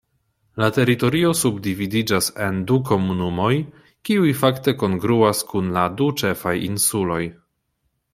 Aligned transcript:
La 0.61 0.67
teritorio 0.75 1.33
subdividiĝas 1.41 2.29
en 2.45 2.57
du 2.71 2.77
komunumoj, 2.89 3.51
kiuj 4.09 4.31
fakte 4.39 4.75
kongruas 4.85 5.43
kun 5.53 5.69
la 5.77 5.85
du 6.01 6.09
ĉefaj 6.23 6.55
insuloj. 6.71 7.21